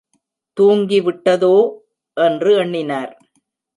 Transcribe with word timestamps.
தூங்கிவிட்டதோ! 0.57 1.53
என்று 2.17 2.51
எண்ணினார். 2.55 3.13